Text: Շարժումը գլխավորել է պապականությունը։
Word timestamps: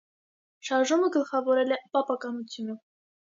Շարժումը 0.69 1.09
գլխավորել 1.17 1.77
է 1.77 1.77
պապականությունը։ 1.97 2.79